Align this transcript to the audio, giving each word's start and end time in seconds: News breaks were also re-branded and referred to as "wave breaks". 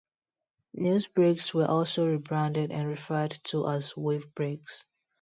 News 0.73 1.05
breaks 1.05 1.53
were 1.53 1.67
also 1.69 2.07
re-branded 2.07 2.71
and 2.71 2.87
referred 2.87 3.37
to 3.43 3.67
as 3.67 3.95
"wave 3.95 4.33
breaks". 4.33 4.83